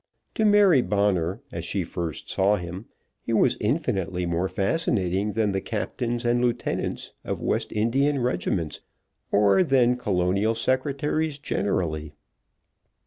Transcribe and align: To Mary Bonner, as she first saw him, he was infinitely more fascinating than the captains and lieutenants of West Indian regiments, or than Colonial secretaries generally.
To 0.33 0.45
Mary 0.45 0.81
Bonner, 0.81 1.41
as 1.51 1.63
she 1.63 1.83
first 1.83 2.27
saw 2.27 2.55
him, 2.55 2.87
he 3.21 3.33
was 3.33 3.55
infinitely 3.59 4.25
more 4.25 4.47
fascinating 4.47 5.33
than 5.33 5.51
the 5.51 5.61
captains 5.61 6.25
and 6.25 6.41
lieutenants 6.41 7.13
of 7.23 7.39
West 7.39 7.71
Indian 7.71 8.17
regiments, 8.19 8.81
or 9.31 9.61
than 9.63 9.95
Colonial 9.95 10.55
secretaries 10.55 11.37
generally. 11.37 12.13